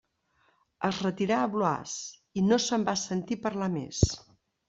[0.87, 1.93] Es retirà a Blois
[2.41, 4.01] i no se'n va sentir parlar més.